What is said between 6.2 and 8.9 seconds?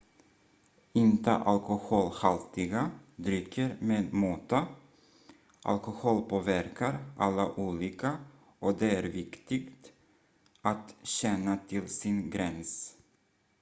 påverkar alla olika och det